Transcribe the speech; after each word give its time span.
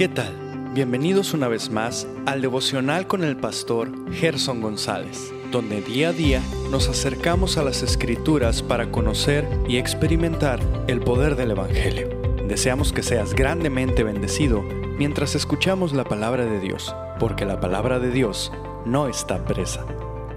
¿Qué 0.00 0.08
tal? 0.08 0.34
Bienvenidos 0.72 1.34
una 1.34 1.46
vez 1.46 1.68
más 1.68 2.08
al 2.24 2.40
devocional 2.40 3.06
con 3.06 3.22
el 3.22 3.36
pastor 3.36 4.10
Gerson 4.14 4.62
González, 4.62 5.30
donde 5.52 5.82
día 5.82 6.08
a 6.08 6.12
día 6.14 6.42
nos 6.70 6.88
acercamos 6.88 7.58
a 7.58 7.62
las 7.62 7.82
escrituras 7.82 8.62
para 8.62 8.90
conocer 8.90 9.46
y 9.68 9.76
experimentar 9.76 10.58
el 10.88 11.00
poder 11.00 11.36
del 11.36 11.50
Evangelio. 11.50 12.08
Deseamos 12.48 12.94
que 12.94 13.02
seas 13.02 13.34
grandemente 13.34 14.02
bendecido 14.02 14.62
mientras 14.96 15.34
escuchamos 15.34 15.92
la 15.92 16.04
palabra 16.04 16.46
de 16.46 16.60
Dios, 16.60 16.96
porque 17.18 17.44
la 17.44 17.60
palabra 17.60 17.98
de 17.98 18.10
Dios 18.10 18.50
no 18.86 19.06
está 19.06 19.44
presa. 19.44 19.84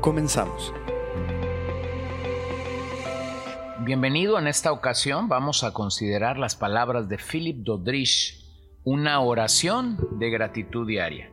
Comenzamos. 0.01 0.73
Bienvenido 3.79 4.37
en 4.37 4.47
esta 4.47 4.73
ocasión 4.73 5.29
vamos 5.29 5.63
a 5.63 5.71
considerar 5.71 6.37
las 6.37 6.57
palabras 6.57 7.07
de 7.07 7.17
Philip 7.17 7.59
Dodrich, 7.59 8.42
una 8.85 9.21
oración 9.21 9.97
de 10.19 10.29
gratitud 10.29 10.85
diaria. 10.85 11.31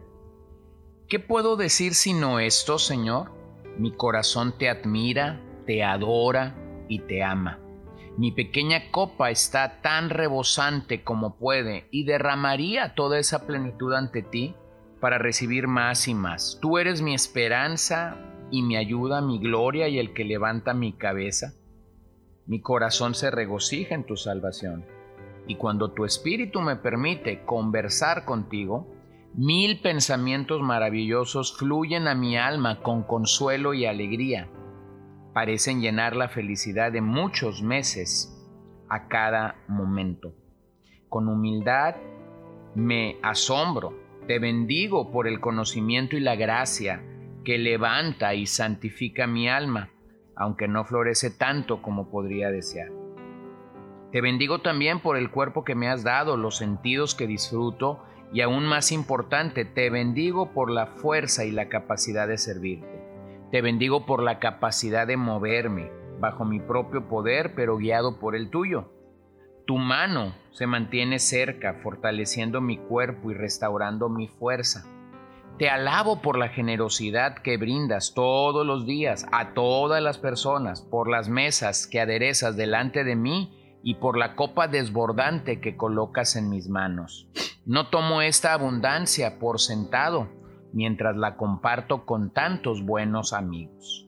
¿Qué 1.09 1.19
puedo 1.19 1.57
decir 1.57 1.95
sino 1.95 2.39
esto, 2.39 2.79
Señor? 2.79 3.33
Mi 3.77 3.93
corazón 3.93 4.55
te 4.57 4.69
admira, 4.69 5.41
te 5.67 5.83
adora 5.83 6.55
y 6.89 7.01
te 7.01 7.25
ama. 7.25 7.59
Mi 8.17 8.31
pequeña 8.31 8.93
copa 8.93 9.31
está 9.31 9.81
tan 9.81 10.11
rebosante 10.11 11.03
como 11.03 11.39
puede 11.39 11.89
y 11.91 12.05
derramaría 12.05 12.95
toda 12.95 13.19
esa 13.19 13.47
plenitud 13.47 13.95
ante 13.95 14.23
ti 14.23 14.55
para 15.01 15.19
recibir 15.19 15.67
más 15.67 16.07
y 16.07 16.15
más. 16.15 16.59
Tú 16.62 16.79
eres 16.79 17.03
mi 17.03 17.15
esperanza 17.15 18.17
y 18.53 18.62
mi 18.62 18.77
ayuda, 18.77 19.21
mi 19.23 19.41
gloria 19.41 19.89
y 19.89 19.98
el 19.98 20.12
que 20.12 20.25
levanta 20.25 20.73
mi 20.73 20.93
cabeza. 20.93 21.55
Mi 22.47 22.61
corazón 22.61 23.15
se 23.15 23.33
regocija 23.33 23.95
en 23.95 24.05
tu 24.05 24.17
salvación. 24.17 25.00
Y 25.51 25.57
cuando 25.57 25.91
tu 25.91 26.05
espíritu 26.05 26.61
me 26.61 26.77
permite 26.77 27.45
conversar 27.45 28.25
contigo, 28.25 28.95
mil 29.34 29.81
pensamientos 29.81 30.62
maravillosos 30.62 31.59
fluyen 31.59 32.07
a 32.07 32.15
mi 32.15 32.37
alma 32.37 32.83
con 32.83 33.03
consuelo 33.03 33.75
y 33.75 33.84
alegría. 33.84 34.48
Parecen 35.34 35.81
llenar 35.81 36.15
la 36.15 36.29
felicidad 36.29 36.92
de 36.92 37.01
muchos 37.01 37.65
meses 37.65 38.48
a 38.89 39.09
cada 39.09 39.57
momento. 39.67 40.37
Con 41.09 41.27
humildad 41.27 41.97
me 42.77 43.17
asombro, 43.20 43.92
te 44.29 44.39
bendigo 44.39 45.11
por 45.11 45.27
el 45.27 45.41
conocimiento 45.41 46.17
y 46.17 46.20
la 46.20 46.37
gracia 46.37 47.03
que 47.45 47.59
levanta 47.59 48.35
y 48.35 48.47
santifica 48.47 49.27
mi 49.27 49.48
alma 49.48 49.91
aunque 50.37 50.69
no 50.69 50.85
florece 50.85 51.31
tanto 51.31 51.83
como 51.83 52.09
podría 52.09 52.51
desear. 52.53 53.00
Te 54.12 54.20
bendigo 54.20 54.58
también 54.61 55.00
por 55.00 55.16
el 55.16 55.30
cuerpo 55.30 55.64
que 55.64 55.77
me 55.77 55.89
has 55.89 56.03
dado, 56.03 56.36
los 56.36 56.56
sentidos 56.56 57.14
que 57.14 57.28
disfruto 57.28 58.03
y 58.33 58.41
aún 58.41 58.67
más 58.67 58.91
importante, 58.91 59.64
te 59.64 59.89
bendigo 59.91 60.52
por 60.52 60.70
la 60.70 60.86
fuerza 60.86 61.44
y 61.44 61.52
la 61.52 61.69
capacidad 61.69 62.27
de 62.27 62.39
servirte. 62.39 63.05
Te 63.52 63.62
bendigo 63.62 64.06
por 64.06 64.22
la 64.22 64.39
capacidad 64.39 65.06
de 65.06 65.17
moverme 65.17 65.91
bajo 66.20 66.44
mi 66.44 66.61
propio 66.61 67.08
poder, 67.08 67.55
pero 67.55 67.77
guiado 67.77 68.19
por 68.19 68.36
el 68.36 68.50
tuyo. 68.50 68.92
Tu 69.67 69.78
mano 69.78 70.34
se 70.50 70.67
mantiene 70.67 71.19
cerca, 71.19 71.74
fortaleciendo 71.83 72.61
mi 72.61 72.78
cuerpo 72.78 73.30
y 73.30 73.34
restaurando 73.34 74.08
mi 74.08 74.27
fuerza. 74.27 74.84
Te 75.58 75.69
alabo 75.69 76.20
por 76.22 76.36
la 76.39 76.48
generosidad 76.48 77.39
que 77.39 77.56
brindas 77.56 78.12
todos 78.14 78.67
los 78.67 78.86
días 78.86 79.27
a 79.30 79.52
todas 79.55 80.02
las 80.02 80.19
personas, 80.19 80.83
por 80.83 81.08
las 81.08 81.28
mesas 81.28 81.86
que 81.86 82.00
aderezas 82.00 82.56
delante 82.56 83.05
de 83.05 83.14
mí 83.14 83.59
y 83.83 83.95
por 83.95 84.17
la 84.17 84.36
copa 84.36 84.69
desbordante 84.69 85.61
que 85.61 85.77
colocas 85.77 86.36
en 86.36 86.48
mis 86.48 86.69
manos. 86.69 87.28
No 87.64 87.89
tomo 87.89 88.23
esta 88.23 88.53
abundancia 88.53 89.39
por 89.39 89.61
sentado, 89.61 90.28
mientras 90.73 91.17
la 91.17 91.36
comparto 91.36 92.05
con 92.06 92.33
tantos 92.33 92.84
buenos 92.84 93.33
amigos. 93.33 94.07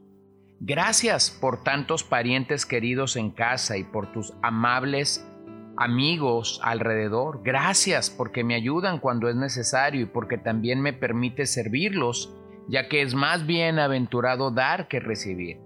Gracias 0.61 1.31
por 1.31 1.65
tantos 1.65 2.05
parientes 2.05 2.67
queridos 2.67 3.17
en 3.17 3.31
casa 3.31 3.77
y 3.77 3.85
por 3.85 4.13
tus 4.13 4.33
amables 4.43 5.29
amigos 5.77 6.61
alrededor. 6.63 7.43
Gracias 7.43 8.11
porque 8.11 8.45
me 8.45 8.55
ayudan 8.55 8.99
cuando 8.99 9.29
es 9.29 9.37
necesario 9.37 10.03
y 10.03 10.07
porque 10.07 10.39
también 10.39 10.81
me 10.81 10.93
permite 10.93 11.47
servirlos, 11.47 12.33
ya 12.69 12.89
que 12.89 13.03
es 13.03 13.15
más 13.15 13.47
bienaventurado 13.47 14.51
dar 14.51 14.87
que 14.87 15.01
recibir. 15.01 15.59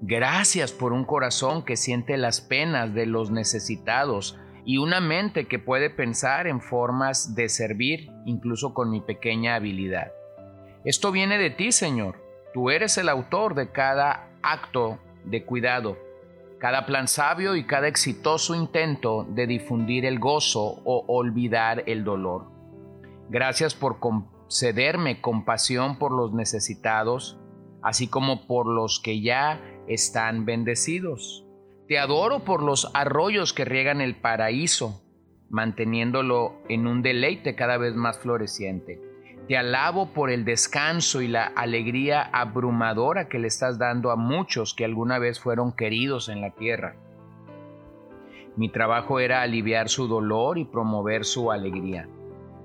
Gracias 0.00 0.72
por 0.72 0.92
un 0.92 1.04
corazón 1.04 1.64
que 1.64 1.76
siente 1.76 2.16
las 2.16 2.40
penas 2.40 2.94
de 2.94 3.06
los 3.06 3.30
necesitados 3.30 4.38
y 4.64 4.78
una 4.78 5.00
mente 5.00 5.48
que 5.48 5.58
puede 5.58 5.90
pensar 5.90 6.46
en 6.46 6.60
formas 6.60 7.34
de 7.34 7.48
servir 7.48 8.10
incluso 8.26 8.74
con 8.74 8.90
mi 8.90 9.00
pequeña 9.00 9.54
habilidad. 9.54 10.12
Esto 10.84 11.10
viene 11.10 11.38
de 11.38 11.50
ti, 11.50 11.72
Señor. 11.72 12.22
Tú 12.54 12.70
eres 12.70 12.96
el 12.98 13.08
autor 13.08 13.54
de 13.54 13.72
cada 13.72 14.30
acto 14.42 14.98
de 15.24 15.44
cuidado 15.44 16.08
cada 16.58 16.86
plan 16.86 17.06
sabio 17.06 17.54
y 17.54 17.64
cada 17.64 17.86
exitoso 17.86 18.54
intento 18.54 19.24
de 19.28 19.46
difundir 19.46 20.04
el 20.04 20.18
gozo 20.18 20.80
o 20.84 21.04
olvidar 21.06 21.84
el 21.86 22.04
dolor. 22.04 22.50
Gracias 23.28 23.74
por 23.74 24.00
concederme 24.00 25.20
compasión 25.20 25.98
por 25.98 26.10
los 26.10 26.32
necesitados, 26.32 27.38
así 27.82 28.08
como 28.08 28.46
por 28.46 28.66
los 28.66 29.00
que 29.00 29.20
ya 29.20 29.60
están 29.88 30.44
bendecidos. 30.44 31.44
Te 31.88 31.98
adoro 31.98 32.40
por 32.40 32.62
los 32.62 32.90
arroyos 32.94 33.52
que 33.52 33.64
riegan 33.64 34.00
el 34.00 34.14
paraíso, 34.14 35.02
manteniéndolo 35.48 36.60
en 36.68 36.86
un 36.86 37.02
deleite 37.02 37.54
cada 37.54 37.78
vez 37.78 37.94
más 37.94 38.18
floreciente. 38.18 39.00
Te 39.48 39.56
alabo 39.56 40.12
por 40.12 40.30
el 40.30 40.44
descanso 40.44 41.22
y 41.22 41.28
la 41.28 41.46
alegría 41.46 42.22
abrumadora 42.22 43.28
que 43.28 43.38
le 43.38 43.48
estás 43.48 43.78
dando 43.78 44.10
a 44.10 44.16
muchos 44.16 44.74
que 44.74 44.84
alguna 44.84 45.18
vez 45.18 45.40
fueron 45.40 45.72
queridos 45.74 46.28
en 46.28 46.42
la 46.42 46.50
tierra. 46.50 46.96
Mi 48.56 48.68
trabajo 48.68 49.20
era 49.20 49.40
aliviar 49.40 49.88
su 49.88 50.06
dolor 50.06 50.58
y 50.58 50.66
promover 50.66 51.24
su 51.24 51.50
alegría. 51.50 52.08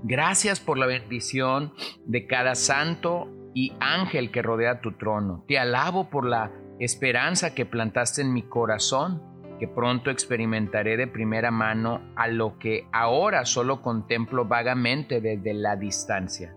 Gracias 0.03 0.59
por 0.59 0.78
la 0.78 0.85
bendición 0.85 1.72
de 2.06 2.28
cada 2.28 2.56
santo 2.56 3.29
y 3.53 3.72
ángel 3.79 4.31
que 4.31 4.41
rodea 4.41 4.81
tu 4.81 4.97
trono. 4.97 5.45
Te 5.47 5.57
alabo 5.57 6.09
por 6.09 6.25
la 6.25 6.51
esperanza 6.79 7.53
que 7.53 7.66
plantaste 7.66 8.22
en 8.22 8.34
mi 8.34 8.44
corazón, 8.44 9.22
que 9.59 9.67
pronto 9.67 10.09
experimentaré 10.09 10.97
de 10.97 11.07
primera 11.07 11.51
mano 11.51 12.01
a 12.16 12.28
lo 12.28 12.57
que 12.57 12.88
ahora 12.91 13.45
solo 13.45 13.81
contemplo 13.81 14.45
vagamente 14.45 15.22
desde 15.22 15.53
la 15.53 15.75
distancia. 15.75 16.56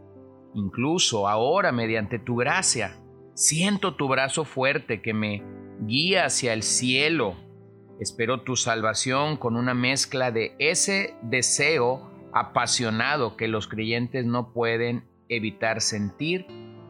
Incluso 0.54 1.28
ahora, 1.28 1.70
mediante 1.70 2.18
tu 2.18 2.36
gracia, 2.36 2.96
siento 3.34 3.94
tu 3.94 4.08
brazo 4.08 4.44
fuerte 4.44 5.02
que 5.02 5.12
me 5.12 5.42
guía 5.82 6.24
hacia 6.24 6.54
el 6.54 6.62
cielo. 6.62 7.36
Espero 8.00 8.42
tu 8.42 8.56
salvación 8.56 9.36
con 9.36 9.56
una 9.56 9.74
mezcla 9.74 10.30
de 10.30 10.54
ese 10.58 11.14
deseo 11.22 12.10
apasionado 12.32 13.36
que 13.36 13.48
los 13.48 13.68
creyentes 13.68 14.24
no 14.24 14.52
pueden 14.52 15.04
evitar 15.28 15.80
sentir 15.80 16.46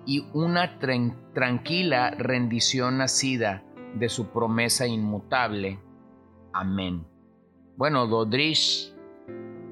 y 0.07 0.25
una 0.33 0.79
tranquila 0.79 2.11
rendición 2.13 2.99
nacida 2.99 3.65
de 3.95 4.09
su 4.09 4.29
promesa 4.29 4.87
inmutable. 4.87 5.81
Amén. 6.53 7.05
Bueno, 7.77 8.07
Dodrich 8.07 8.95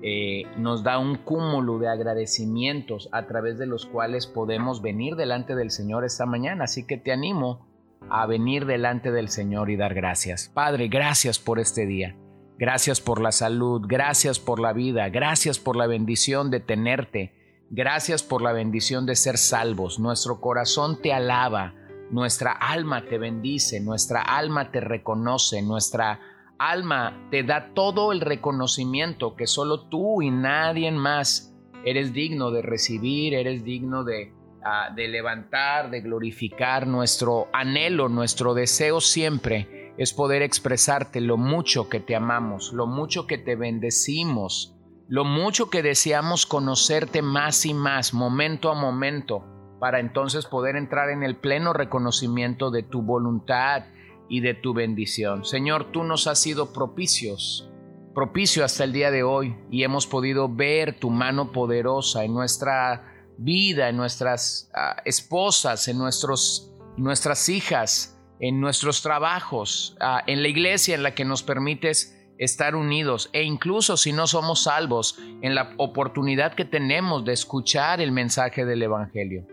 eh, 0.02 0.42
nos 0.58 0.82
da 0.82 0.98
un 0.98 1.16
cúmulo 1.16 1.78
de 1.78 1.88
agradecimientos 1.88 3.08
a 3.12 3.26
través 3.26 3.56
de 3.56 3.66
los 3.66 3.86
cuales 3.86 4.26
podemos 4.26 4.82
venir 4.82 5.16
delante 5.16 5.54
del 5.54 5.70
Señor 5.70 6.04
esta 6.04 6.26
mañana. 6.26 6.64
Así 6.64 6.86
que 6.86 6.98
te 6.98 7.12
animo 7.12 7.66
a 8.10 8.26
venir 8.26 8.66
delante 8.66 9.10
del 9.12 9.28
Señor 9.30 9.70
y 9.70 9.76
dar 9.76 9.94
gracias. 9.94 10.50
Padre, 10.52 10.88
gracias 10.88 11.38
por 11.38 11.58
este 11.58 11.86
día. 11.86 12.16
Gracias 12.58 13.00
por 13.00 13.20
la 13.20 13.32
salud, 13.32 13.82
gracias 13.84 14.38
por 14.38 14.60
la 14.60 14.72
vida, 14.72 15.08
gracias 15.08 15.58
por 15.58 15.74
la 15.74 15.88
bendición 15.88 16.50
de 16.50 16.60
tenerte, 16.60 17.32
gracias 17.74 18.22
por 18.22 18.40
la 18.40 18.52
bendición 18.52 19.04
de 19.04 19.16
ser 19.16 19.36
salvos. 19.36 19.98
Nuestro 19.98 20.40
corazón 20.40 21.02
te 21.02 21.12
alaba, 21.12 21.74
nuestra 22.10 22.52
alma 22.52 23.04
te 23.04 23.18
bendice, 23.18 23.80
nuestra 23.80 24.22
alma 24.22 24.70
te 24.70 24.80
reconoce, 24.80 25.60
nuestra 25.60 26.20
alma 26.56 27.26
te 27.32 27.42
da 27.42 27.74
todo 27.74 28.12
el 28.12 28.20
reconocimiento 28.20 29.34
que 29.34 29.48
solo 29.48 29.88
tú 29.88 30.22
y 30.22 30.30
nadie 30.30 30.92
más 30.92 31.52
eres 31.84 32.12
digno 32.12 32.52
de 32.52 32.62
recibir, 32.62 33.34
eres 33.34 33.64
digno 33.64 34.04
de, 34.04 34.32
ah, 34.64 34.90
de 34.94 35.08
levantar, 35.08 35.90
de 35.90 36.00
glorificar. 36.00 36.86
Nuestro 36.86 37.48
anhelo, 37.52 38.08
nuestro 38.08 38.54
deseo 38.54 39.00
siempre 39.00 39.92
es 39.98 40.12
poder 40.12 40.42
expresarte 40.42 41.20
lo 41.20 41.36
mucho 41.36 41.88
que 41.88 41.98
te 41.98 42.14
amamos, 42.14 42.72
lo 42.72 42.86
mucho 42.86 43.26
que 43.26 43.38
te 43.38 43.56
bendecimos, 43.56 44.76
lo 45.08 45.24
mucho 45.24 45.70
que 45.70 45.82
deseamos 45.82 46.46
conocerte 46.46 47.22
más 47.22 47.66
y 47.66 47.74
más, 47.74 48.14
momento 48.14 48.70
a 48.70 48.74
momento, 48.74 49.44
para 49.80 50.00
entonces 50.00 50.46
poder 50.46 50.76
entrar 50.76 51.10
en 51.10 51.22
el 51.22 51.36
pleno 51.36 51.72
reconocimiento 51.72 52.70
de 52.70 52.82
tu 52.82 53.02
voluntad 53.02 53.84
y 54.28 54.40
de 54.40 54.54
tu 54.54 54.72
bendición. 54.72 55.44
Señor, 55.44 55.92
tú 55.92 56.04
nos 56.04 56.26
has 56.26 56.40
sido 56.40 56.72
propicios 56.72 57.70
propicio 58.14 58.64
hasta 58.64 58.84
el 58.84 58.92
día 58.92 59.10
de 59.10 59.24
hoy 59.24 59.56
y 59.70 59.82
hemos 59.82 60.06
podido 60.06 60.48
ver 60.48 60.98
tu 60.98 61.10
mano 61.10 61.52
poderosa 61.52 62.24
en 62.24 62.32
nuestra 62.32 63.12
vida, 63.36 63.88
en 63.88 63.96
nuestras 63.96 64.70
ah, 64.74 65.02
esposas, 65.04 65.88
en 65.88 65.98
nuestros, 65.98 66.72
nuestras 66.96 67.48
hijas, 67.48 68.18
en 68.38 68.60
nuestros 68.60 69.02
trabajos, 69.02 69.96
ah, 70.00 70.22
en 70.26 70.42
la 70.42 70.48
iglesia 70.48 70.94
en 70.94 71.02
la 71.02 71.14
que 71.14 71.24
nos 71.24 71.42
permites 71.42 72.13
estar 72.38 72.74
unidos 72.74 73.30
e 73.32 73.42
incluso 73.42 73.96
si 73.96 74.12
no 74.12 74.26
somos 74.26 74.64
salvos, 74.64 75.18
en 75.42 75.54
la 75.54 75.74
oportunidad 75.76 76.54
que 76.54 76.64
tenemos 76.64 77.24
de 77.24 77.32
escuchar 77.32 78.00
el 78.00 78.12
mensaje 78.12 78.64
del 78.64 78.82
Evangelio. 78.82 79.46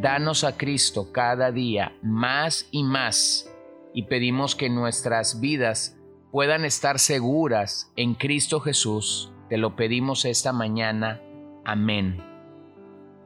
Danos 0.00 0.44
a 0.44 0.56
Cristo 0.56 1.12
cada 1.12 1.52
día 1.52 1.96
más 2.02 2.68
y 2.70 2.82
más 2.82 3.50
y 3.92 4.04
pedimos 4.04 4.56
que 4.56 4.68
nuestras 4.68 5.40
vidas 5.40 5.96
puedan 6.32 6.64
estar 6.64 6.98
seguras 6.98 7.92
en 7.96 8.14
Cristo 8.14 8.60
Jesús. 8.60 9.32
Te 9.48 9.56
lo 9.56 9.76
pedimos 9.76 10.24
esta 10.24 10.52
mañana. 10.52 11.20
Amén. 11.64 12.20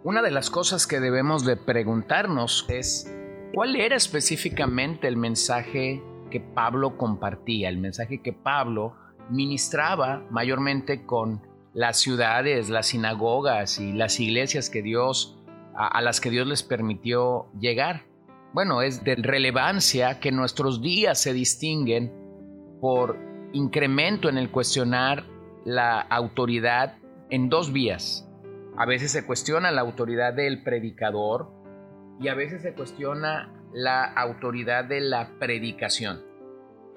Una 0.04 0.20
de 0.22 0.30
las 0.30 0.50
cosas 0.50 0.86
que 0.86 1.00
debemos 1.00 1.44
de 1.44 1.56
preguntarnos 1.56 2.66
es 2.68 3.10
cuál 3.54 3.76
era 3.76 3.96
específicamente 3.96 5.08
el 5.08 5.16
mensaje 5.16 6.02
que 6.30 6.40
Pablo 6.40 6.96
compartía, 6.96 7.68
el 7.68 7.78
mensaje 7.78 8.22
que 8.22 8.32
Pablo 8.32 8.94
ministraba 9.30 10.24
mayormente 10.30 11.04
con 11.04 11.42
las 11.74 11.98
ciudades, 11.98 12.70
las 12.70 12.86
sinagogas 12.86 13.78
y 13.78 13.92
las 13.92 14.18
iglesias 14.20 14.70
que 14.70 14.82
Dios 14.82 15.38
a, 15.78 16.02
las 16.02 16.20
que 16.20 16.30
Dios 16.30 16.46
les 16.46 16.62
permitió 16.64 17.46
llegar. 17.58 18.02
Bueno, 18.52 18.82
es 18.82 19.04
de 19.04 19.14
relevancia 19.14 20.18
que 20.18 20.32
nuestros 20.32 20.82
días 20.82 21.20
se 21.20 21.32
distinguen 21.32 22.12
por 22.80 23.16
incremento 23.52 24.28
en 24.28 24.38
el 24.38 24.50
cuestionar 24.50 25.24
la 25.64 26.00
autoridad 26.00 26.96
en 27.30 27.48
dos 27.48 27.72
vías. 27.72 28.28
A 28.76 28.86
veces 28.86 29.12
se 29.12 29.24
cuestiona 29.24 29.70
la 29.70 29.82
autoridad 29.82 30.34
del 30.34 30.64
predicador 30.64 31.52
y 32.20 32.28
a 32.28 32.34
veces 32.34 32.62
se 32.62 32.74
cuestiona 32.74 33.57
la 33.72 34.04
autoridad 34.04 34.84
de 34.84 35.00
la 35.00 35.38
predicación. 35.38 36.22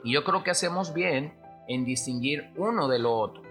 Y 0.03 0.13
yo 0.13 0.23
creo 0.23 0.43
que 0.43 0.51
hacemos 0.51 0.93
bien 0.93 1.33
en 1.67 1.85
distinguir 1.85 2.51
uno 2.57 2.87
de 2.87 2.99
lo 2.99 3.13
otro. 3.13 3.43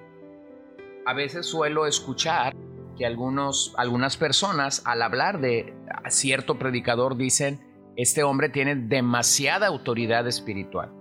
A 1.07 1.15
veces 1.15 1.47
suelo 1.47 1.87
escuchar 1.87 2.55
que 2.97 3.07
algunos, 3.07 3.75
algunas 3.79 4.17
personas 4.17 4.83
al 4.85 5.03
hablar 5.03 5.41
de 5.41 5.75
cierto 6.09 6.59
predicador 6.59 7.17
dicen, 7.17 7.61
este 7.97 8.23
hombre 8.23 8.49
tiene 8.49 8.75
demasiada 8.77 9.67
autoridad 9.67 10.27
espiritual. 10.27 10.93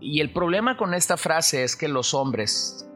Y 0.00 0.20
el 0.20 0.32
problema 0.32 0.76
con 0.76 0.94
esta 0.94 1.16
frase 1.16 1.64
es 1.64 1.76
que 1.76 1.88
los 1.88 2.14
hombres, 2.14 2.88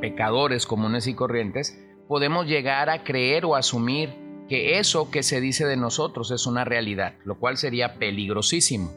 pecadores 0.00 0.66
comunes 0.66 1.06
y 1.06 1.14
corrientes, 1.14 1.78
podemos 2.08 2.46
llegar 2.46 2.90
a 2.90 3.02
creer 3.02 3.44
o 3.44 3.56
asumir 3.56 4.23
que 4.48 4.78
eso 4.78 5.10
que 5.10 5.22
se 5.22 5.40
dice 5.40 5.66
de 5.66 5.76
nosotros 5.76 6.30
es 6.30 6.46
una 6.46 6.64
realidad, 6.64 7.14
lo 7.24 7.38
cual 7.38 7.56
sería 7.56 7.94
peligrosísimo. 7.94 8.92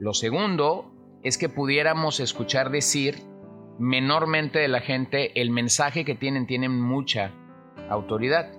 Lo 0.00 0.14
segundo 0.14 0.92
es 1.22 1.38
que 1.38 1.48
pudiéramos 1.48 2.20
escuchar 2.20 2.70
decir 2.70 3.16
menormente 3.78 4.58
de 4.58 4.68
la 4.68 4.80
gente 4.80 5.40
el 5.40 5.50
mensaje 5.50 6.04
que 6.04 6.14
tienen 6.14 6.46
tiene 6.46 6.68
mucha 6.68 7.32
autoridad. 7.88 8.52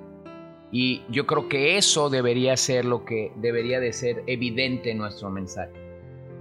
Y 0.72 1.04
yo 1.10 1.28
creo 1.28 1.50
que 1.50 1.78
eso 1.78 2.10
debería 2.10 2.58
ser 2.58 2.86
lo 2.86 3.06
que 3.06 3.32
debería 3.36 3.80
de 3.80 3.94
ser 3.94 4.24
evidente 4.26 4.92
en 4.92 4.98
nuestro 4.98 5.30
mensaje 5.30 5.84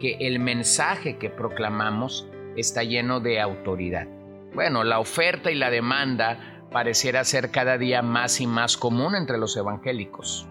que 0.02 0.16
el 0.18 0.40
mensaje 0.40 1.16
que 1.16 1.30
proclamamos 1.30 2.28
está 2.56 2.82
lleno 2.82 3.20
de 3.20 3.40
autoridad. 3.40 4.08
Bueno, 4.52 4.82
la 4.82 4.98
oferta 4.98 5.52
y 5.52 5.54
la 5.54 5.70
demanda 5.70 6.51
pareciera 6.72 7.24
ser 7.24 7.50
cada 7.50 7.78
día 7.78 8.02
más 8.02 8.40
y 8.40 8.46
más 8.46 8.76
común 8.76 9.14
entre 9.14 9.38
los 9.38 9.56
evangélicos. 9.56 10.46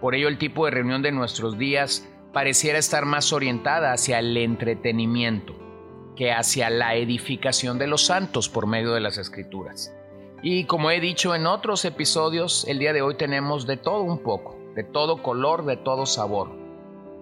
Por 0.00 0.14
ello 0.14 0.28
el 0.28 0.38
tipo 0.38 0.64
de 0.66 0.70
reunión 0.70 1.02
de 1.02 1.12
nuestros 1.12 1.58
días 1.58 2.08
pareciera 2.32 2.78
estar 2.78 3.06
más 3.06 3.32
orientada 3.32 3.92
hacia 3.92 4.18
el 4.18 4.36
entretenimiento 4.36 5.54
que 6.16 6.32
hacia 6.32 6.70
la 6.70 6.94
edificación 6.94 7.78
de 7.78 7.86
los 7.86 8.06
santos 8.06 8.48
por 8.48 8.66
medio 8.66 8.92
de 8.92 9.00
las 9.00 9.18
escrituras. 9.18 9.94
Y 10.42 10.64
como 10.66 10.90
he 10.90 11.00
dicho 11.00 11.34
en 11.34 11.46
otros 11.46 11.84
episodios, 11.84 12.66
el 12.68 12.78
día 12.78 12.92
de 12.92 13.02
hoy 13.02 13.16
tenemos 13.16 13.66
de 13.66 13.76
todo 13.76 14.02
un 14.02 14.18
poco, 14.18 14.56
de 14.74 14.84
todo 14.84 15.22
color, 15.22 15.64
de 15.64 15.76
todo 15.76 16.06
sabor. 16.06 16.50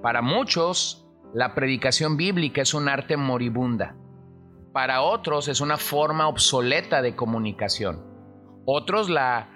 Para 0.02 0.20
muchos, 0.20 1.06
la 1.32 1.54
predicación 1.54 2.16
bíblica 2.16 2.62
es 2.62 2.74
un 2.74 2.88
arte 2.88 3.16
moribunda. 3.16 3.94
Para 4.72 5.02
otros 5.02 5.48
es 5.48 5.60
una 5.60 5.76
forma 5.76 6.26
obsoleta 6.26 7.00
de 7.00 7.14
comunicación. 7.14 8.11
Otros 8.64 9.10
la 9.10 9.48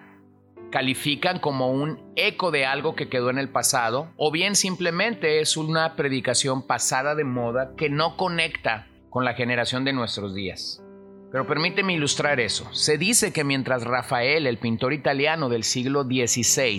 califican 0.71 1.39
como 1.39 1.71
un 1.71 2.13
eco 2.17 2.51
de 2.51 2.67
algo 2.67 2.97
que 2.97 3.09
quedó 3.09 3.31
en 3.31 3.39
el 3.39 3.49
pasado 3.49 4.09
o 4.17 4.33
bien 4.33 4.57
simplemente 4.57 5.41
es 5.41 5.57
una 5.57 5.95
predicación 5.95 6.67
pasada 6.67 7.15
de 7.15 7.25
moda 7.25 7.75
que 7.77 7.89
no 7.89 8.17
conecta 8.17 8.89
con 9.11 9.25
la 9.25 9.35
generación 9.35 9.85
de 9.85 9.93
nuestros 9.93 10.35
días. 10.35 10.83
Pero 11.31 11.47
permíteme 11.47 11.93
ilustrar 11.93 12.41
eso. 12.41 12.73
Se 12.73 12.99
dice 12.99 13.33
que 13.33 13.45
mientras 13.45 13.85
Rafael, 13.85 14.47
el 14.47 14.59
pintor 14.59 14.93
italiano 14.93 15.49
del 15.49 15.65
siglo 15.65 16.05
XVI, 16.05 16.79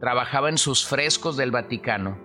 trabajaba 0.00 0.48
en 0.48 0.58
sus 0.58 0.86
frescos 0.86 1.36
del 1.36 1.50
Vaticano, 1.50 2.18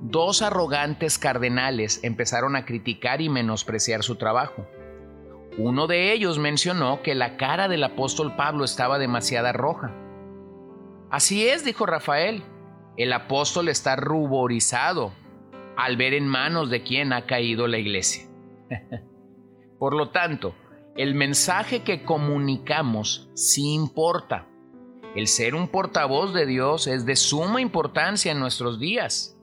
dos 0.00 0.42
arrogantes 0.42 1.18
cardenales 1.18 2.00
empezaron 2.02 2.56
a 2.56 2.64
criticar 2.64 3.20
y 3.20 3.28
menospreciar 3.28 4.02
su 4.02 4.16
trabajo. 4.16 4.66
Uno 5.58 5.86
de 5.86 6.12
ellos 6.12 6.38
mencionó 6.38 7.00
que 7.02 7.14
la 7.14 7.38
cara 7.38 7.66
del 7.68 7.82
apóstol 7.82 8.36
Pablo 8.36 8.64
estaba 8.64 8.98
demasiado 8.98 9.52
roja. 9.54 9.94
Así 11.10 11.48
es, 11.48 11.64
dijo 11.64 11.86
Rafael, 11.86 12.42
el 12.98 13.12
apóstol 13.12 13.68
está 13.68 13.96
ruborizado 13.96 15.12
al 15.76 15.96
ver 15.96 16.12
en 16.12 16.26
manos 16.28 16.68
de 16.68 16.82
quien 16.82 17.12
ha 17.12 17.26
caído 17.26 17.68
la 17.68 17.78
iglesia. 17.78 18.26
Por 19.78 19.94
lo 19.94 20.10
tanto, 20.10 20.54
el 20.96 21.14
mensaje 21.14 21.82
que 21.82 22.02
comunicamos 22.02 23.30
sí 23.34 23.72
importa. 23.72 24.46
El 25.14 25.26
ser 25.26 25.54
un 25.54 25.68
portavoz 25.68 26.34
de 26.34 26.44
Dios 26.44 26.86
es 26.86 27.06
de 27.06 27.16
suma 27.16 27.62
importancia 27.62 28.32
en 28.32 28.40
nuestros 28.40 28.78
días. 28.78 29.38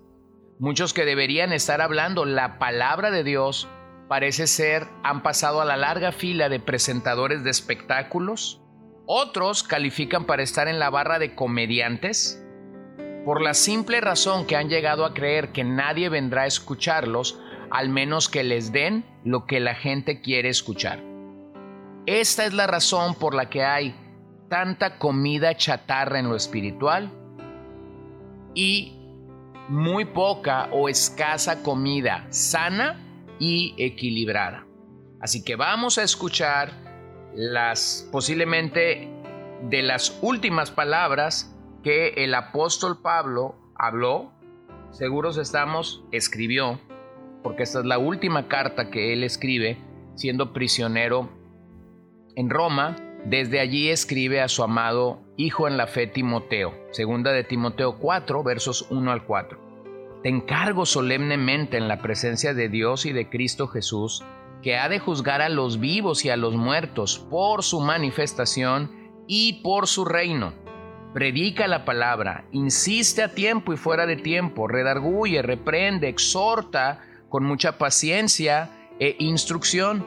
Muchos 0.60 0.94
que 0.94 1.06
deberían 1.06 1.52
estar 1.52 1.82
hablando 1.82 2.26
la 2.26 2.60
palabra 2.60 3.10
de 3.10 3.24
Dios 3.24 3.68
parece 4.14 4.46
ser 4.46 4.86
han 5.02 5.24
pasado 5.24 5.60
a 5.60 5.66
la 5.66 5.76
larga 5.76 6.12
fila 6.12 6.48
de 6.48 6.60
presentadores 6.60 7.44
de 7.44 7.50
espectáculos. 7.50 8.62
Otros 9.08 9.64
califican 9.64 10.26
para 10.26 10.44
estar 10.44 10.68
en 10.68 10.78
la 10.78 10.92
barra 10.92 11.18
de 11.18 11.34
comediantes 11.34 12.40
por 13.26 13.42
la 13.42 13.56
simple 13.56 14.02
razón 14.02 14.46
que 14.46 14.56
han 14.56 14.70
llegado 14.70 15.04
a 15.04 15.16
creer 15.16 15.52
que 15.52 15.64
nadie 15.64 16.10
vendrá 16.10 16.44
a 16.44 16.46
escucharlos 16.46 17.42
al 17.72 17.90
menos 17.90 18.30
que 18.30 18.44
les 18.44 18.72
den 18.72 19.04
lo 19.24 19.48
que 19.48 19.60
la 19.60 19.74
gente 19.74 20.22
quiere 20.22 20.50
escuchar. 20.50 21.00
Esta 22.06 22.46
es 22.46 22.54
la 22.54 22.68
razón 22.68 23.16
por 23.16 23.34
la 23.34 23.50
que 23.50 23.64
hay 23.64 23.96
tanta 24.48 25.00
comida 25.00 25.58
chatarra 25.58 26.20
en 26.20 26.30
lo 26.30 26.36
espiritual 26.36 27.10
y 28.54 28.96
muy 29.70 30.06
poca 30.06 30.70
o 30.72 30.88
escasa 30.88 31.64
comida 31.64 32.28
sana 32.30 33.00
y 33.40 33.76
equilibrada. 33.78 34.66
Así 35.20 35.44
que 35.44 35.56
vamos 35.56 35.98
a 35.98 36.04
escuchar 36.04 36.72
las 37.34 38.08
posiblemente 38.12 39.10
de 39.70 39.82
las 39.82 40.20
últimas 40.22 40.72
palabras 40.72 41.56
que 41.84 42.10
el 42.18 42.34
apóstol 42.36 43.02
Pablo 43.02 43.56
habló, 43.76 44.32
seguros 44.92 45.38
estamos, 45.38 46.04
escribió, 46.12 46.80
porque 47.42 47.64
esta 47.64 47.80
es 47.80 47.86
la 47.86 47.98
última 47.98 48.48
carta 48.48 48.90
que 48.90 49.14
él 49.14 49.24
escribe 49.24 49.78
siendo 50.16 50.54
prisionero 50.54 51.30
en 52.36 52.50
Roma. 52.50 52.96
Desde 53.26 53.60
allí 53.60 53.90
escribe 53.90 54.42
a 54.42 54.50
su 54.50 54.64
amado 54.64 55.22
hijo 55.38 55.68
en 55.68 55.78
la 55.78 55.88
fe 55.88 56.08
Timoteo. 56.08 56.74
Segunda 56.92 57.32
de 57.32 57.44
Timoteo 57.44 57.98
4, 57.98 58.44
versos 58.44 58.88
1 58.90 59.12
al 59.12 59.26
4. 59.26 59.63
Te 60.24 60.30
encargo 60.30 60.86
solemnemente 60.86 61.76
en 61.76 61.90
la 61.90 62.02
presencia 62.02 62.54
de 62.54 62.70
Dios 62.70 63.06
y 63.06 63.12
de 63.12 63.30
Cristo 63.30 63.68
Jesús, 63.68 64.24
que 64.62 64.78
ha 64.78 64.88
de 64.88 64.98
juzgar 65.00 65.42
a 65.42 65.50
los 65.50 65.82
vivos 65.82 66.24
y 66.24 66.30
a 66.30 66.38
los 66.38 66.56
muertos 66.56 67.20
por 67.30 67.62
su 67.62 67.82
manifestación 67.82 68.90
y 69.28 69.62
por 69.62 69.86
su 69.86 70.06
reino. 70.06 70.54
Predica 71.14 71.68
la 71.68 71.84
palabra, 71.84 72.46
insiste 72.54 73.22
a 73.22 73.36
tiempo 73.36 73.74
y 73.74 73.78
fuera 73.78 74.06
de 74.06 74.16
tiempo, 74.16 74.70
redarguye, 74.70 75.42
reprende, 75.42 76.08
exhorta 76.08 77.02
con 77.28 77.44
mucha 77.44 77.78
paciencia 77.78 78.72
e 79.02 79.18
instrucción, 79.20 80.06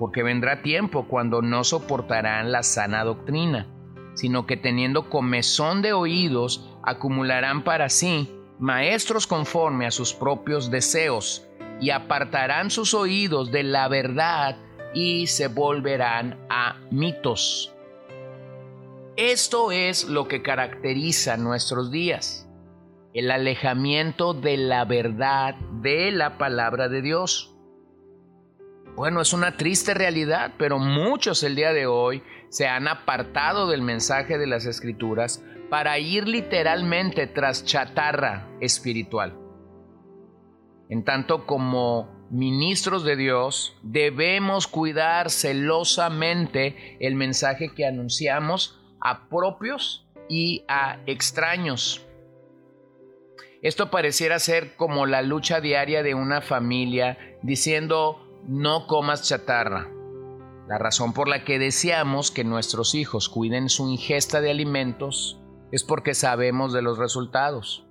porque 0.00 0.24
vendrá 0.24 0.62
tiempo 0.62 1.06
cuando 1.06 1.40
no 1.40 1.62
soportarán 1.62 2.50
la 2.50 2.64
sana 2.64 3.04
doctrina 3.04 3.68
sino 4.14 4.44
que 4.44 4.58
teniendo 4.58 5.08
comezón 5.08 5.80
de 5.80 5.94
oídos, 5.94 6.70
acumularán 6.82 7.64
para 7.64 7.88
sí 7.88 8.28
maestros 8.62 9.26
conforme 9.26 9.86
a 9.86 9.90
sus 9.90 10.14
propios 10.14 10.70
deseos, 10.70 11.48
y 11.80 11.90
apartarán 11.90 12.70
sus 12.70 12.94
oídos 12.94 13.50
de 13.50 13.64
la 13.64 13.88
verdad 13.88 14.56
y 14.94 15.26
se 15.26 15.48
volverán 15.48 16.38
a 16.48 16.76
mitos. 16.92 17.74
Esto 19.16 19.72
es 19.72 20.04
lo 20.04 20.28
que 20.28 20.42
caracteriza 20.42 21.36
nuestros 21.36 21.90
días, 21.90 22.48
el 23.14 23.32
alejamiento 23.32 24.32
de 24.32 24.56
la 24.56 24.84
verdad 24.84 25.56
de 25.82 26.12
la 26.12 26.38
palabra 26.38 26.88
de 26.88 27.02
Dios. 27.02 27.56
Bueno, 28.94 29.22
es 29.22 29.32
una 29.32 29.56
triste 29.56 29.92
realidad, 29.92 30.52
pero 30.56 30.78
muchos 30.78 31.42
el 31.42 31.56
día 31.56 31.72
de 31.72 31.86
hoy 31.86 32.22
se 32.48 32.68
han 32.68 32.86
apartado 32.86 33.68
del 33.68 33.82
mensaje 33.82 34.38
de 34.38 34.46
las 34.46 34.66
escrituras 34.66 35.42
para 35.72 35.98
ir 35.98 36.28
literalmente 36.28 37.26
tras 37.26 37.64
chatarra 37.64 38.46
espiritual. 38.60 39.38
En 40.90 41.02
tanto 41.02 41.46
como 41.46 42.26
ministros 42.28 43.04
de 43.04 43.16
Dios, 43.16 43.74
debemos 43.82 44.66
cuidar 44.66 45.30
celosamente 45.30 46.98
el 47.00 47.14
mensaje 47.14 47.72
que 47.74 47.86
anunciamos 47.86 48.82
a 49.00 49.30
propios 49.30 50.06
y 50.28 50.62
a 50.68 50.98
extraños. 51.06 52.06
Esto 53.62 53.90
pareciera 53.90 54.38
ser 54.40 54.76
como 54.76 55.06
la 55.06 55.22
lucha 55.22 55.62
diaria 55.62 56.02
de 56.02 56.14
una 56.14 56.42
familia 56.42 57.16
diciendo 57.40 58.28
no 58.46 58.86
comas 58.86 59.26
chatarra. 59.26 59.88
La 60.68 60.76
razón 60.76 61.14
por 61.14 61.28
la 61.28 61.44
que 61.44 61.58
deseamos 61.58 62.30
que 62.30 62.44
nuestros 62.44 62.94
hijos 62.94 63.30
cuiden 63.30 63.70
su 63.70 63.88
ingesta 63.88 64.42
de 64.42 64.50
alimentos 64.50 65.38
es 65.72 65.82
porque 65.82 66.14
sabemos 66.14 66.72
de 66.72 66.82
los 66.82 66.98
resultados. 66.98 67.84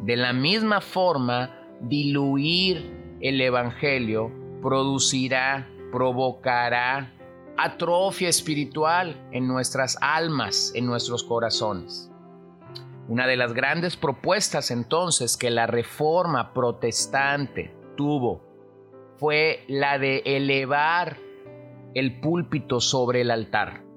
De 0.00 0.16
la 0.16 0.32
misma 0.32 0.80
forma, 0.80 1.54
diluir 1.80 3.18
el 3.20 3.40
Evangelio 3.40 4.32
producirá, 4.62 5.68
provocará 5.92 7.14
atrofia 7.56 8.28
espiritual 8.28 9.28
en 9.32 9.46
nuestras 9.46 9.98
almas, 10.00 10.72
en 10.74 10.86
nuestros 10.86 11.24
corazones. 11.24 12.10
Una 13.08 13.26
de 13.26 13.36
las 13.36 13.52
grandes 13.52 13.96
propuestas 13.96 14.70
entonces 14.70 15.36
que 15.36 15.50
la 15.50 15.66
reforma 15.66 16.52
protestante 16.52 17.74
tuvo 17.96 18.42
fue 19.16 19.64
la 19.66 19.98
de 19.98 20.22
elevar 20.24 21.18
el 21.94 22.20
púlpito 22.20 22.80
sobre 22.80 23.22
el 23.22 23.30
altar. 23.30 23.87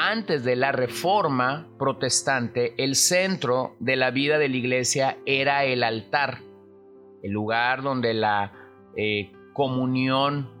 Antes 0.00 0.44
de 0.44 0.54
la 0.54 0.70
reforma 0.70 1.66
protestante, 1.76 2.72
el 2.78 2.94
centro 2.94 3.74
de 3.80 3.96
la 3.96 4.12
vida 4.12 4.38
de 4.38 4.48
la 4.48 4.56
iglesia 4.56 5.18
era 5.26 5.64
el 5.64 5.82
altar, 5.82 6.38
el 7.20 7.32
lugar 7.32 7.82
donde 7.82 8.14
la 8.14 8.52
eh, 8.96 9.32
comunión 9.54 10.52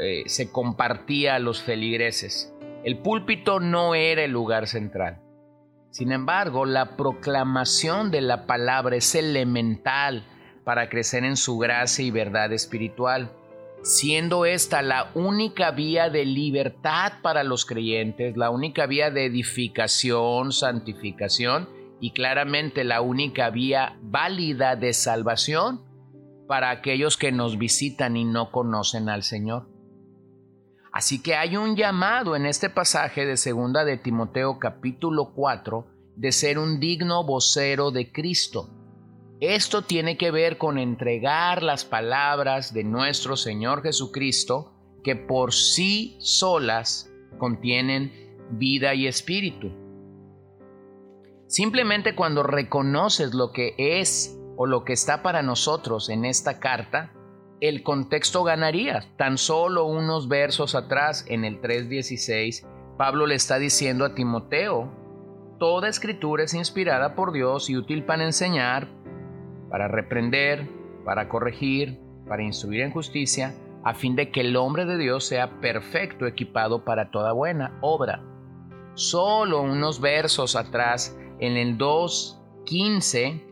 eh, 0.00 0.24
se 0.26 0.50
compartía 0.50 1.36
a 1.36 1.38
los 1.38 1.62
feligreses. 1.62 2.52
El 2.82 2.98
púlpito 2.98 3.60
no 3.60 3.94
era 3.94 4.24
el 4.24 4.32
lugar 4.32 4.66
central. 4.66 5.20
Sin 5.90 6.10
embargo, 6.10 6.66
la 6.66 6.96
proclamación 6.96 8.10
de 8.10 8.20
la 8.20 8.46
palabra 8.46 8.96
es 8.96 9.14
elemental 9.14 10.24
para 10.64 10.88
crecer 10.88 11.22
en 11.22 11.36
su 11.36 11.56
gracia 11.58 12.04
y 12.04 12.10
verdad 12.10 12.52
espiritual, 12.52 13.30
siendo 13.86 14.46
esta 14.46 14.82
la 14.82 15.12
única 15.14 15.70
vía 15.70 16.10
de 16.10 16.24
libertad 16.24 17.12
para 17.22 17.44
los 17.44 17.64
creyentes, 17.64 18.36
la 18.36 18.50
única 18.50 18.86
vía 18.86 19.12
de 19.12 19.26
edificación, 19.26 20.50
santificación 20.50 21.68
y 22.00 22.10
claramente 22.10 22.82
la 22.82 23.00
única 23.00 23.48
vía 23.50 23.96
válida 24.02 24.74
de 24.74 24.92
salvación 24.92 25.84
para 26.48 26.70
aquellos 26.70 27.16
que 27.16 27.30
nos 27.30 27.58
visitan 27.58 28.16
y 28.16 28.24
no 28.24 28.50
conocen 28.50 29.08
al 29.08 29.22
Señor. 29.22 29.68
Así 30.92 31.22
que 31.22 31.36
hay 31.36 31.56
un 31.56 31.76
llamado 31.76 32.34
en 32.34 32.46
este 32.46 32.68
pasaje 32.68 33.24
de 33.24 33.36
segunda 33.36 33.84
de 33.84 33.98
Timoteo 33.98 34.58
capítulo 34.58 35.32
4 35.32 35.86
de 36.16 36.32
ser 36.32 36.58
un 36.58 36.80
digno 36.80 37.22
vocero 37.22 37.92
de 37.92 38.10
Cristo. 38.10 38.68
Esto 39.40 39.82
tiene 39.82 40.16
que 40.16 40.30
ver 40.30 40.56
con 40.56 40.78
entregar 40.78 41.62
las 41.62 41.84
palabras 41.84 42.72
de 42.72 42.84
nuestro 42.84 43.36
Señor 43.36 43.82
Jesucristo 43.82 44.72
que 45.04 45.14
por 45.14 45.52
sí 45.52 46.16
solas 46.20 47.12
contienen 47.38 48.12
vida 48.52 48.94
y 48.94 49.06
espíritu. 49.06 49.72
Simplemente 51.48 52.14
cuando 52.14 52.42
reconoces 52.42 53.34
lo 53.34 53.52
que 53.52 53.74
es 53.78 54.38
o 54.56 54.64
lo 54.64 54.84
que 54.84 54.94
está 54.94 55.22
para 55.22 55.42
nosotros 55.42 56.08
en 56.08 56.24
esta 56.24 56.58
carta, 56.58 57.12
el 57.60 57.82
contexto 57.82 58.42
ganaría. 58.42 59.04
Tan 59.18 59.36
solo 59.36 59.84
unos 59.84 60.28
versos 60.28 60.74
atrás, 60.74 61.26
en 61.28 61.44
el 61.44 61.60
3.16, 61.60 62.66
Pablo 62.96 63.26
le 63.26 63.34
está 63.34 63.58
diciendo 63.58 64.04
a 64.06 64.14
Timoteo, 64.14 64.90
Toda 65.58 65.88
escritura 65.88 66.44
es 66.44 66.52
inspirada 66.52 67.14
por 67.14 67.32
Dios 67.32 67.70
y 67.70 67.76
útil 67.76 68.04
para 68.04 68.24
enseñar, 68.24 68.88
para 69.70 69.88
reprender, 69.88 70.68
para 71.04 71.28
corregir, 71.28 71.98
para 72.28 72.42
instruir 72.42 72.82
en 72.82 72.90
justicia, 72.90 73.54
a 73.84 73.94
fin 73.94 74.16
de 74.16 74.30
que 74.30 74.40
el 74.40 74.56
hombre 74.56 74.84
de 74.84 74.98
Dios 74.98 75.24
sea 75.26 75.60
perfecto, 75.60 76.26
equipado 76.26 76.84
para 76.84 77.10
toda 77.10 77.32
buena 77.32 77.78
obra. 77.80 78.22
Solo 78.94 79.62
unos 79.62 80.00
versos 80.00 80.56
atrás, 80.56 81.16
en 81.38 81.56
el 81.56 81.78
2.15, 81.78 83.42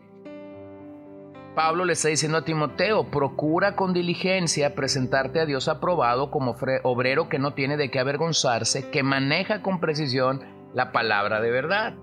Pablo 1.55 1.85
le 1.85 1.93
está 1.93 2.09
diciendo 2.09 2.39
a 2.39 2.43
Timoteo, 2.43 3.05
procura 3.09 3.77
con 3.77 3.93
diligencia 3.93 4.75
presentarte 4.75 5.39
a 5.39 5.45
Dios 5.45 5.69
aprobado 5.69 6.29
como 6.29 6.57
obrero 6.83 7.29
que 7.29 7.39
no 7.39 7.53
tiene 7.53 7.77
de 7.77 7.89
qué 7.89 7.99
avergonzarse, 7.99 8.89
que 8.89 9.03
maneja 9.03 9.61
con 9.61 9.79
precisión 9.79 10.41
la 10.73 10.91
palabra 10.91 11.39
de 11.39 11.51
verdad. 11.51 11.93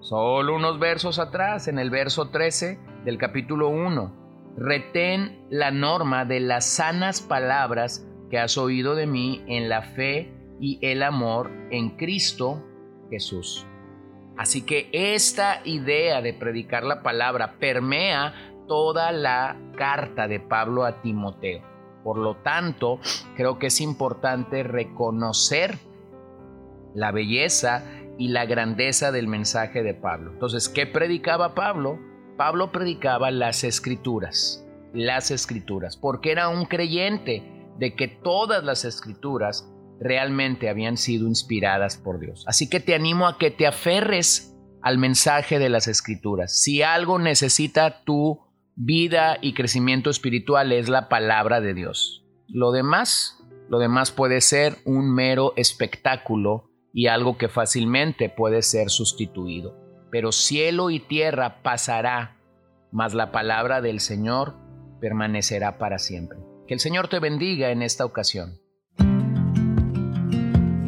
Solo 0.00 0.56
unos 0.56 0.78
versos 0.78 1.18
atrás, 1.18 1.68
en 1.68 1.78
el 1.78 1.90
verso 1.90 2.30
13 2.30 2.78
del 3.08 3.16
capítulo 3.16 3.70
1, 3.70 4.52
retén 4.58 5.46
la 5.48 5.70
norma 5.70 6.26
de 6.26 6.40
las 6.40 6.66
sanas 6.66 7.22
palabras 7.22 8.06
que 8.28 8.38
has 8.38 8.58
oído 8.58 8.94
de 8.96 9.06
mí 9.06 9.42
en 9.46 9.70
la 9.70 9.80
fe 9.80 10.30
y 10.60 10.78
el 10.82 11.02
amor 11.02 11.50
en 11.70 11.96
Cristo 11.96 12.62
Jesús. 13.08 13.66
Así 14.36 14.60
que 14.60 14.90
esta 14.92 15.62
idea 15.64 16.20
de 16.20 16.34
predicar 16.34 16.84
la 16.84 17.02
palabra 17.02 17.54
permea 17.58 18.34
toda 18.68 19.10
la 19.10 19.56
carta 19.78 20.28
de 20.28 20.40
Pablo 20.40 20.84
a 20.84 21.00
Timoteo. 21.00 21.62
Por 22.04 22.18
lo 22.18 22.36
tanto, 22.36 23.00
creo 23.36 23.58
que 23.58 23.68
es 23.68 23.80
importante 23.80 24.62
reconocer 24.64 25.78
la 26.94 27.10
belleza 27.10 27.84
y 28.18 28.28
la 28.28 28.44
grandeza 28.44 29.12
del 29.12 29.28
mensaje 29.28 29.82
de 29.82 29.94
Pablo. 29.94 30.32
Entonces, 30.32 30.68
¿qué 30.68 30.84
predicaba 30.84 31.54
Pablo? 31.54 32.06
Pablo 32.38 32.70
predicaba 32.70 33.32
las 33.32 33.64
escrituras, 33.64 34.64
las 34.94 35.32
escrituras, 35.32 35.96
porque 35.96 36.30
era 36.30 36.48
un 36.48 36.66
creyente 36.66 37.42
de 37.78 37.96
que 37.96 38.06
todas 38.06 38.62
las 38.62 38.84
escrituras 38.84 39.68
realmente 40.00 40.68
habían 40.68 40.96
sido 40.96 41.26
inspiradas 41.26 41.96
por 41.96 42.20
Dios. 42.20 42.44
Así 42.46 42.70
que 42.70 42.78
te 42.78 42.94
animo 42.94 43.26
a 43.26 43.38
que 43.38 43.50
te 43.50 43.66
aferres 43.66 44.56
al 44.82 44.98
mensaje 44.98 45.58
de 45.58 45.68
las 45.68 45.88
escrituras. 45.88 46.56
Si 46.56 46.80
algo 46.80 47.18
necesita 47.18 48.04
tu 48.04 48.38
vida 48.76 49.38
y 49.42 49.54
crecimiento 49.54 50.08
espiritual 50.08 50.70
es 50.70 50.88
la 50.88 51.08
palabra 51.08 51.60
de 51.60 51.74
Dios. 51.74 52.24
Lo 52.46 52.70
demás, 52.70 53.36
lo 53.68 53.80
demás 53.80 54.12
puede 54.12 54.40
ser 54.40 54.76
un 54.84 55.12
mero 55.12 55.54
espectáculo 55.56 56.70
y 56.94 57.08
algo 57.08 57.36
que 57.36 57.48
fácilmente 57.48 58.28
puede 58.30 58.62
ser 58.62 58.90
sustituido. 58.90 59.87
Pero 60.10 60.32
cielo 60.32 60.90
y 60.90 61.00
tierra 61.00 61.62
pasará, 61.62 62.36
mas 62.90 63.14
la 63.14 63.30
palabra 63.32 63.80
del 63.80 64.00
Señor 64.00 64.54
permanecerá 65.00 65.78
para 65.78 65.98
siempre. 65.98 66.38
Que 66.66 66.74
el 66.74 66.80
Señor 66.80 67.08
te 67.08 67.18
bendiga 67.18 67.70
en 67.70 67.82
esta 67.82 68.04
ocasión. 68.04 68.60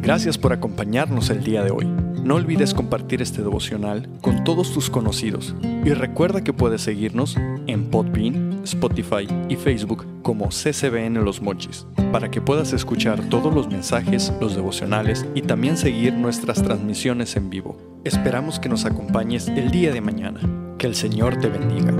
Gracias 0.01 0.37
por 0.37 0.51
acompañarnos 0.51 1.29
el 1.29 1.43
día 1.43 1.63
de 1.63 1.71
hoy. 1.71 1.85
No 1.85 2.35
olvides 2.35 2.73
compartir 2.73 3.21
este 3.21 3.41
devocional 3.41 4.07
con 4.21 4.43
todos 4.43 4.73
tus 4.73 4.89
conocidos 4.89 5.55
y 5.63 5.93
recuerda 5.93 6.43
que 6.43 6.53
puedes 6.53 6.81
seguirnos 6.81 7.35
en 7.65 7.89
Podbean, 7.89 8.61
Spotify 8.63 9.27
y 9.49 9.55
Facebook 9.55 10.05
como 10.21 10.49
CCBN 10.49 11.23
Los 11.23 11.41
Mochis 11.41 11.87
para 12.11 12.29
que 12.29 12.41
puedas 12.41 12.73
escuchar 12.73 13.27
todos 13.29 13.53
los 13.53 13.69
mensajes, 13.69 14.31
los 14.39 14.55
devocionales 14.55 15.25
y 15.33 15.41
también 15.41 15.77
seguir 15.77 16.13
nuestras 16.13 16.61
transmisiones 16.61 17.35
en 17.35 17.49
vivo. 17.49 17.90
Esperamos 18.03 18.59
que 18.59 18.67
nos 18.67 18.85
acompañes 18.85 19.47
el 19.47 19.69
día 19.69 19.91
de 19.91 20.01
mañana. 20.01 20.39
Que 20.79 20.87
el 20.87 20.95
Señor 20.95 21.39
te 21.39 21.49
bendiga. 21.49 21.93